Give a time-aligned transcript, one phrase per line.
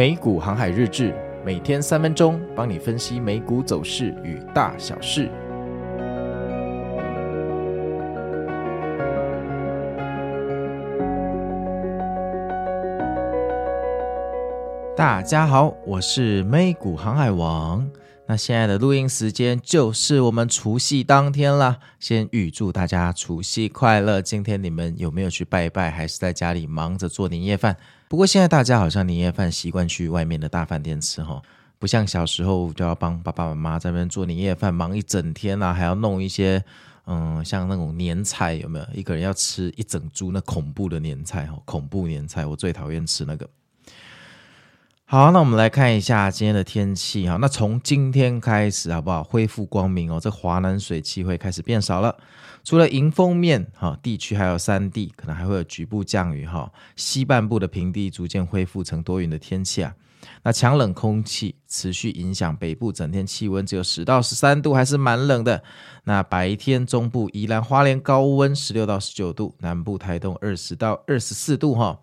[0.00, 5.28] 美股航海日志，每天三分钟，帮你分析美股走势与大小事。
[14.96, 17.86] 大家好，我是美股航海王。
[18.26, 24.22] 那现在的录音时间就是我们除夕当天了，先预祝大家除夕快乐。
[24.22, 27.76] 今天你们有没有去拜拜，还是在家里忙着做年夜饭？
[28.10, 31.40] 不过现在大家好像年夜饭习惯去外面的大饭店吃哈，
[31.78, 36.60] 不像小时候就要帮爸爸妈妈在那边做年夜饭，忙一整天啊，还要弄一些
[37.06, 38.86] 嗯，像那种年菜有没有？
[38.92, 43.48] 一个人要吃一整株那恐怖的年菜哈，恐怖年菜，我最讨厌吃那个。
[45.12, 47.36] 好，那我们来看一下今天的天气哈。
[47.40, 49.24] 那从今天开始，好不好？
[49.24, 50.20] 恢复光明哦。
[50.22, 52.16] 这华南水汽会开始变少了，
[52.62, 56.70] 除了迎风面哈地区，还有山地可能还会有局部降雨哈。
[56.94, 59.92] 西半部的平地逐渐恢复成多云的天气啊。
[60.44, 65.60] 那强冷空气持续影响北部，整天气温只有十到十三度，还是蛮冷的。
[66.04, 71.98] 那白天中部宜兰花莲高温十六到十九度，南部台东二十到二十四度哈。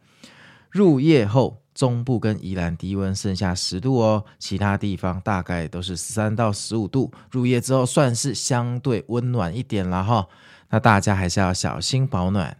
[0.69, 1.61] 入夜后。
[1.77, 7.11] 中部跟宜兰低温剩下十度哦，其他地方大概都是十三到十五度。
[7.29, 10.27] 入夜之后算是相对温暖一点了哈，
[10.71, 12.57] 那大家还是要小心保暖。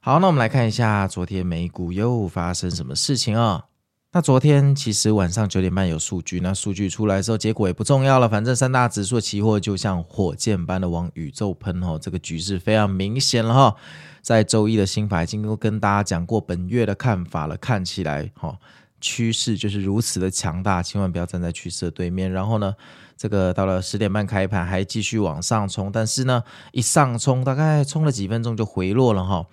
[0.00, 3.66] 好，那我们来看一下昨天美股又发生什么事情啊？
[4.14, 13.74] 那昨天其实晚上九点半有数据，那数据出来之后，结果也不重要了，反正三大指数期货就像火箭般的往宇宙喷哦，这个局势非常明显了哈。
[14.20, 18.54] 在周一的新法已经都跟大家讲过本月的看法了，看起来哈
[19.00, 22.30] 趋势就是如此的强大，千万不要站在趋势的对面。
[22.30, 22.74] 然后呢，
[23.16, 29.46] 这个到了十点半开盘还继续往上冲，但是呢一上冲大概冲了几分钟就回落了哈。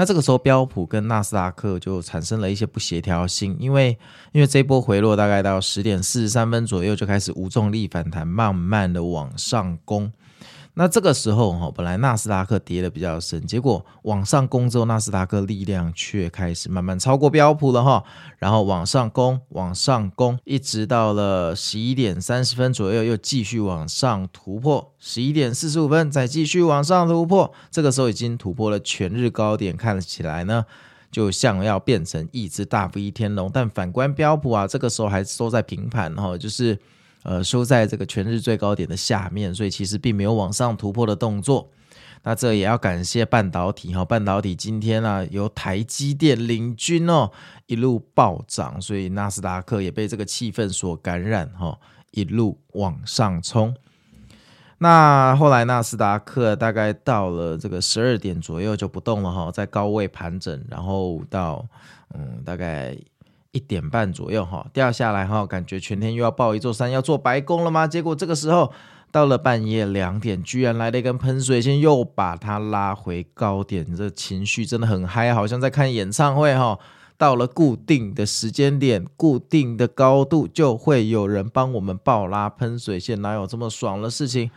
[0.00, 3.98] 那这个时候，标普跟纳斯达克就产生了一些不协调性，因为
[4.32, 10.10] 因为这波回落大概到十点四十三分左右就开始无重力反弹，慢慢的往上攻。
[10.74, 18.02] 那这个时候哈，本来纳斯达克跌得比较深，结果往上攻之后，纳斯达克力量却开始慢慢超过标普了哈，
[18.38, 30.64] 然后往上攻，往上攻，一直到了十一点三十分左右，又继续往上突破，十一点四十五分再继续往上突破，这个时候已经突破了全日高点，看起来呢，
[31.10, 36.78] 就像要变成一只大 V 天龙，但反观标普啊，这个时候还收在平盘哈，就是。
[37.22, 41.70] 呃，收在这个全日最高点的下面，所以其实并没有往上突破的动作。
[42.22, 47.30] 那这也要感谢半导体哈，半导体今天啊由台积电领军哦，
[47.66, 51.78] 一路暴涨，所以纳斯达克也被这个气氛所感染哈，
[52.10, 53.74] 一路往上冲。
[54.78, 61.66] 那后来纳斯达克大概到了这个十二点左右就不动了哈，在高位盘整，然后到
[62.14, 62.96] 嗯大概。
[63.52, 67.86] 一点半左右哈，掉下来哈，感觉全天又要抱一座山，要做白工了吗？
[67.86, 68.72] 结果这个时候
[69.10, 76.78] 到了半夜两点，居然来了一根喷水线，又把它拉回高点，这情绪真的很嗨，好像在看演唱会哈。
[77.18, 84.50] 到了固定的时间点、固定的高度，就会有人帮我们爆拉喷水线，哪有这么爽的事情？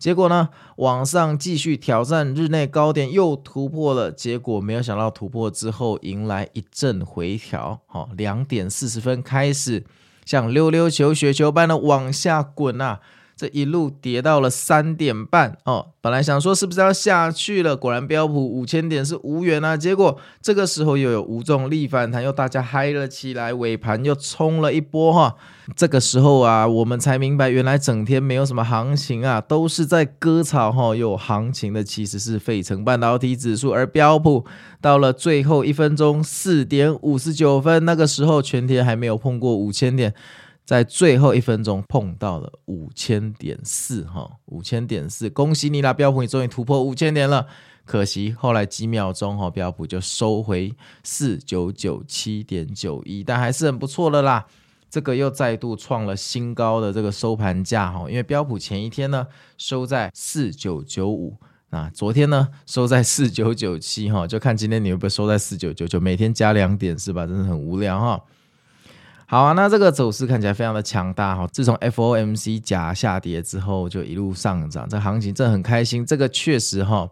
[0.00, 4.10] 结果呢，往上继续挑战日内高点，又突破了。
[4.10, 7.78] 结果没有想到突破之后，迎来一阵回调。
[7.86, 9.84] 好，两点四十分开始，
[10.24, 13.00] 像溜溜球、雪球般的往下滚啊！
[13.40, 19.78] 这一路跌到了三点半哦，本来想说是不是要下去了，果然标普五千点是无缘啊。
[19.78, 25.36] 结果这个时候又有无重力反弹，又大家嗨了起来，尾盘又冲了一波哈。
[25.74, 30.94] 这个时候啊，我们才明白，原来整天没有什么行情啊，都是在割草哈。
[30.94, 34.44] 有行情的其实是费城半导体指数，而标普
[34.82, 40.12] 到了最后一分钟四点五十九分，那个时候全天还没有碰过五千点。
[40.70, 47.44] 在最后一分钟碰到了五千点四哈，五千点四，恭喜你啦，标普你终于突破五千点了。
[47.84, 50.72] 可惜后来几秒钟哈，标普就收回
[51.02, 54.46] 四九九七点九一，但还是很不错的啦。
[54.88, 59.26] 这个又再度创了新高的这个收盘价哈，因为标普前一天呢
[59.58, 61.36] 收在四九九五，
[61.70, 67.26] 那昨天呢收在四九九七哈，就看今天你会不会收在四九九九，每天加两点是吧？
[67.26, 68.22] 真的很无聊哈。
[69.30, 71.46] 好啊，那这个走势看起来非常的强大哈。
[71.52, 76.04] 自从 FOMC 假下跌之后，就一路上涨，这行情真的很开心。
[76.04, 77.08] 这个确实哈，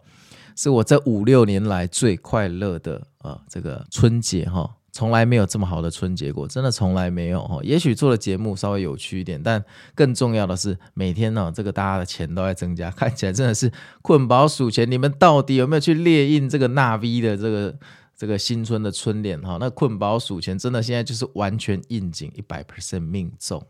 [0.53, 7.61] 是我这五六年来最快乐的啊，这个春节哈，从来没有这么好的春节过，真的从来没有哈。
[7.63, 9.63] 也许做的节目稍微有趣一点，但
[9.95, 13.71] 更重要的是每天呢，这个大家的钱都在增加， 看起来真的是
[14.01, 14.91] 困饱数钱。
[14.91, 17.75] 你们到底有没有去列印这个纳 V 的这个？
[18.19, 23.65] 这个新春的春联哈，那困饱数钱真的现在就是完全应景，一百 percent 命中。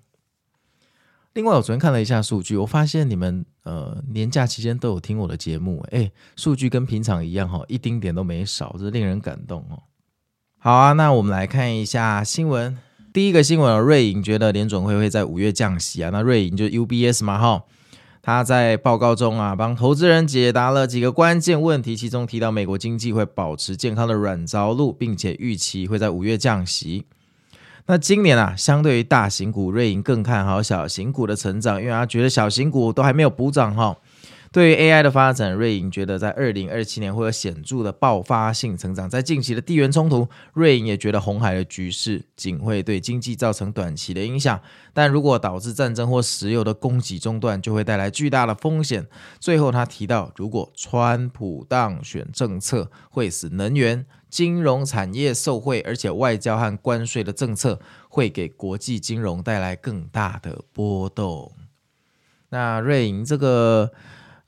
[1.34, 9.84] 另外，我昨天看了一下数据，我发现你们呃年假期间都有听我的节目，哎，数据跟平常一样哈，一丁点都没少，这令人感动哦。
[10.58, 12.76] 好啊，那我们来看一下新闻。
[13.14, 17.64] 第一个新闻，瑞银觉得联准会会在五月降息啊，那瑞银就 UBS 嘛哈。
[18.22, 27.06] 他在报告中啊，帮投资人解答了几个关键问题，其中提到美国经济会保持健康的软着陆，并且预期会在五月降息。
[27.88, 33.98] 那今年啊，相对于大型股，瑞银更看好小型股的成长，因为他觉得小型股都还没有补涨哈。
[34.52, 39.08] 对于 AI 的发展，瑞银觉得在二零二七年会有显著的爆发性成长。
[39.08, 44.60] 在近期的地缘冲突，瑞银也觉得红海的局势仅会对经济造成短期的影响，
[44.92, 49.06] 但如果导致战争或石油的供给中断，就会带来巨大的风险。
[49.40, 57.80] 最后，他提到，如果川普当选，政策会使能源、金融产业受惠，而且外交和关税的政策
[58.10, 61.52] 会给国际金融带来更大的波动。
[62.50, 63.92] 那瑞银这个。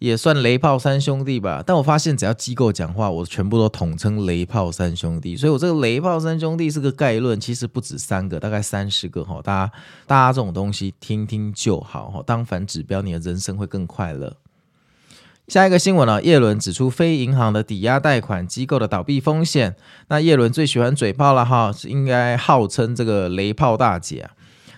[0.02, 5.38] 也算雷炮三兄弟吧，但我发现只要机构讲话，我全部都统称雷炮三兄弟。
[5.38, 9.40] 所以，我这个雷炮三兄弟是个概论，其实不止三个，大概三十个哈。
[9.44, 9.74] 大家，
[10.08, 14.36] 大家这种东西听听就好哈，当反指标，你的人生会更快乐。
[15.48, 19.76] 下一个新闻呢，叶伦指出非银行的抵押贷款机构的倒闭风险。
[20.08, 24.32] 那叶伦最喜欢嘴炮了哈，是应该号称这个雷炮大姐。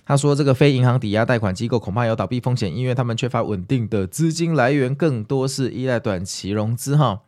[0.05, 7.21] 他说：“这个非银行抵押贷款机构恐怕有倒闭风险，因为他们缺乏稳定的资金来源，更多是依赖短期融资。”哈，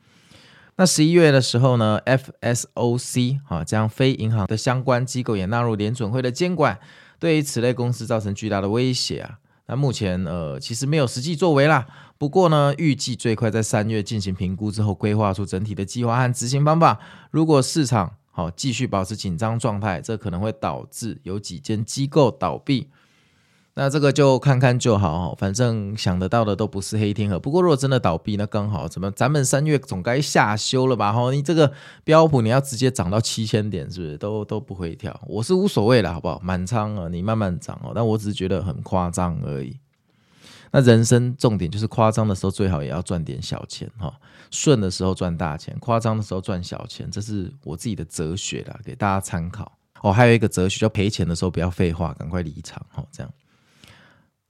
[0.75, 6.77] 那十一月的时候呢，FSOC 哈将非银行的相关机构也纳入联准会的监管，
[7.17, 9.39] 对于此类公司造成巨大的威胁啊。
[9.67, 11.87] 那目前呃其实没有实际作为啦，
[12.17, 16.99] 不过呢，预计最快在三月进行评估之后，规划出整体的计划和执行方法。
[17.31, 22.89] 如果市场好，继续保持紧张状态，这可能会导致有几间机构倒闭。
[23.75, 27.39] 那这个就看看就好，反正想得到的都不是黑天鹅。
[27.39, 31.13] 不过如果真的倒闭，那刚好怎么咱们三月总该下修了吧？
[31.13, 31.71] 哈，你这个
[32.03, 35.17] 标普你要直接涨到七千点，是不是都都不会跳？
[35.27, 36.37] 我是无所谓了，好不好？
[36.43, 37.93] 满仓啊，你慢慢涨哦。
[37.95, 39.77] 但我只是觉得很夸张而已。
[40.71, 44.13] 那人生重点就是夸张的时候最好也要赚点小钱哈，
[44.51, 50.11] 顺的时候赚大钱，夸张的时候赚小钱，这是我自己的哲学啦，给大家参考哦。
[50.11, 53.05] 还有一个哲学，叫赔钱的时候不要废话，赶快离场哈。
[53.11, 53.31] 这样，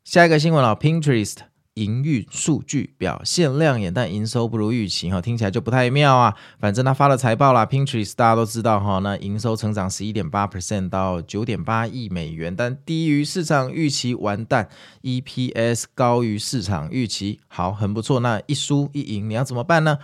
[0.03, 1.37] 下一个新闻了，Pinterest。
[1.75, 6.33] 营运数据表现亮眼，但营收不如预期哈，听起来就不太妙啊。
[6.57, 14.69] 反正他发了财报啦，Pinterest 大家都知道哈，那营收成长十一点八 percent 到九点八亿美元，但低于市场预期，完蛋。
[15.03, 18.21] EPS 高于市场预期，好，很不错。
[18.21, 19.99] 那一输一赢，你要怎么办呢？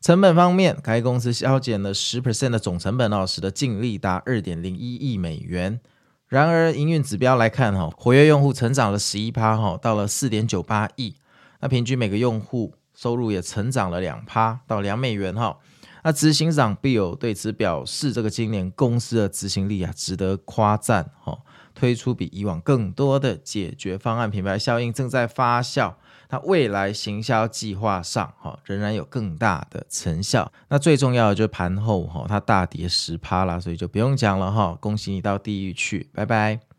[0.00, 5.80] 成本方面，该公司削减了十 percent 的总成本哦，使得净利达二点零一亿美元。
[6.28, 11.14] 然而，营运指标来看，哈，活跃用户成长了十一趴，哈，到了四点九八亿。
[11.60, 15.58] 那平均每个用户收入也成长了两趴，到两美元，哈。
[16.04, 21.36] 那执行长 Bill 对此表示，这个今年公司的执行力啊，值得夸赞，哈。
[21.74, 25.92] 推出比以往更多的解决方案，品牌效应正在发酵。
[26.30, 30.52] 那未来行销计划上，哈，仍然有更大的成效。
[30.68, 34.78] 那最重要的就是盘后，哈，它大跌十趴啦，所以就不用讲了，哈。
[34.80, 36.73] 恭喜你到地狱去，拜拜。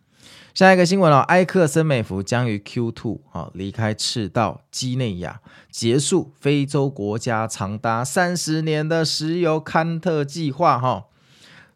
[0.55, 11.07] 下一个新闻哦，埃克森美孚将于 Q2 哈离开赤道几内亚，结束非洲国家长达三十年的石油勘特计划，哈。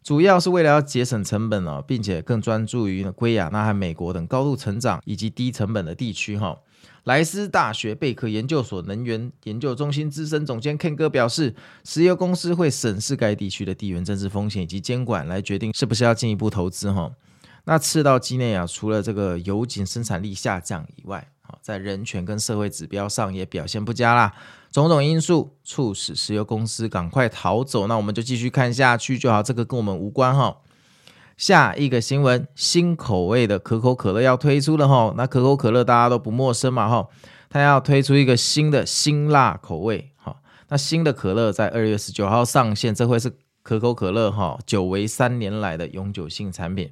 [0.02, 6.56] 主要是为了要节省成本哦，并且更专注于圭亚那和美国等高度成长以及低成本的地区，哈。
[7.04, 16.90] 莱斯大学贝壳研究所能源研究中心资深总监 Ken 哥表示，石油公司会审视该地区的地缘政治风险以及监管，来决定是不是要进一步投资。
[16.90, 17.10] 哈，
[17.70, 21.28] 那赤道几内亚除了这个油井生产力下降以外，
[21.62, 24.34] 在人权跟社会指标上也表现不佳啦。
[24.72, 27.86] 种种因素促使石油公司赶快逃走。
[27.86, 30.56] 那我们就继续看下去就好，这个跟我们无关哈。
[31.36, 35.14] 下一个新闻，新口味的可口可乐要推出了哈。
[35.16, 37.06] 那可口可乐大家都不陌生嘛哈，
[37.48, 40.42] 它要推出一个新的辛辣口味哈。
[40.70, 46.90] 那新的可乐在二月十九号上线，这会是可口可乐哈久违三年来的永久性产品。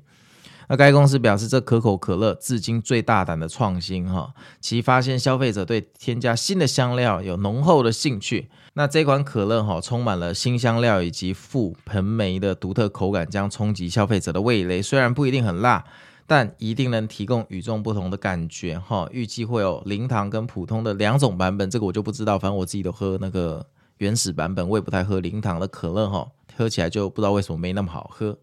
[0.69, 8.51] 那该公司表示，这可口可乐至今最大胆的创新哈，其发现消费者对添加新的香料有浓厚的兴趣。
[8.75, 14.83] 那这款可乐哈，充满了新香料以及覆盆梅的独特口感，将冲击消费者的味蕾。
[14.83, 15.83] 虽然不一定很辣，
[16.27, 19.09] 但一定能提供与众不同的感觉哈。
[19.11, 22.39] 预计会有零糖跟普通的两种版本，这个我就不知道。
[22.39, 26.29] 反正我自己都喝那个原始版本，我也不太喝零糖的可乐哈。
[26.55, 28.37] 喝起来就不知道为什么没那么好喝。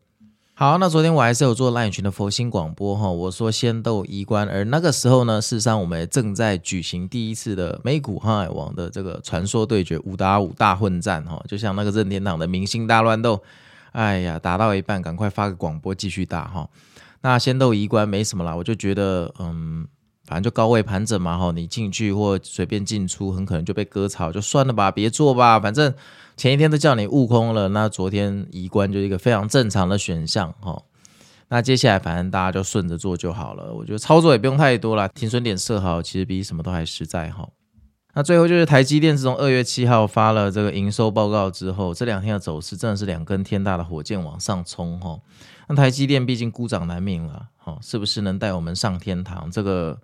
[0.58, 13.44] 好，那昨天我还是有做赖群的佛心广播哈，我说仙斗一关，而那个时候呢，事实上我们正在举行第一次的美股航海王的这个传说对决五打五大混战哈，就像那个任天堂的明星大乱斗，
[13.92, 16.70] 哎呀，打到一半赶快发个广播继续打哈。
[17.20, 19.86] 那仙斗一关没什么啦，我就觉得嗯，
[20.26, 25.94] 反正就高位盘整嘛吼，你进去或随便进出，很可能就被割草，就算了吧，别做吧，反正。
[26.38, 30.84] 前一天都叫你悟空了，那昨天移关就是一个非常正常的选项吼。
[31.48, 37.48] 那接下来反正大家就顺着做就好了，我觉得操作也不用太多了，停损点设好，其实比什么都还实在哈。
[38.16, 45.22] 那最后就是台积电，自从二月七号发了这个营收报告之后，这两天的走势真的是两根天大的火箭往上冲吼。
[45.68, 49.50] 那台积电毕竟孤掌难鸣了，哈，是不是能带我们上天堂？
[49.52, 50.00] 这个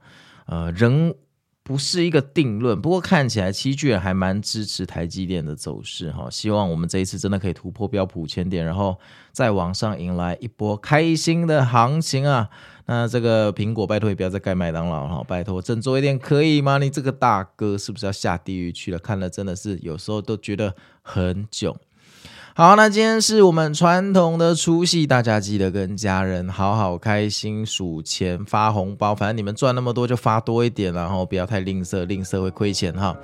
[0.45, 1.15] 呃人。
[1.63, 8.99] 不是一个定论，不过看起来七巨人还蛮支持台积电的走势哈，希望我们这一次真的可以突破标普五千点，然后
[9.31, 12.49] 再往上迎来一波开心的行情啊！
[12.87, 16.79] 那这个苹果拜托也不要再盖麦当劳哈，拜托振作一点可以吗？
[16.79, 18.97] 你这个大哥是不是要下地狱去了？
[18.97, 21.77] 看了真的是有时候都觉得很囧。
[22.53, 33.15] 好，那今天是我们传统的除夕，大家记得跟家人好好开心数钱发红包，反正你们赚那么多就发多一点，然后不要太吝啬，吝啬会亏钱哈。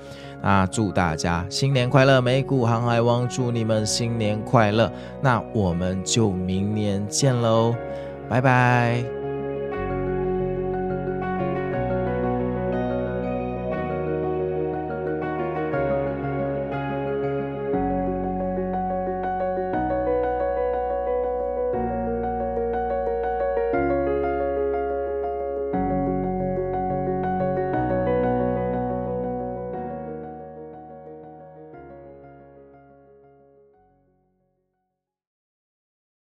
[0.41, 4.89] 那祝大家新年快乐，美股航海王祝你们新年快乐，
[5.21, 7.75] 那我们就明年见喽，
[8.29, 9.16] 拜拜。